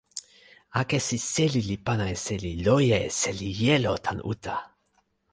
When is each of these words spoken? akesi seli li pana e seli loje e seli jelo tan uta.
akesi 0.79 1.17
seli 1.31 1.61
li 1.69 1.77
pana 1.85 2.05
e 2.15 2.17
seli 2.25 2.51
loje 2.65 2.97
e 3.07 3.09
seli 3.21 3.49
jelo 3.59 3.93
tan 4.05 4.19
uta. 4.31 4.57